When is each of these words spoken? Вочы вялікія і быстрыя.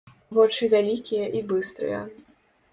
Вочы 0.37 0.69
вялікія 0.73 1.29
і 1.41 1.45
быстрыя. 1.53 2.03